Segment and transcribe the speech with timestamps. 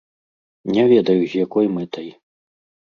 [0.73, 2.13] Не ведаю, з якой мэтай.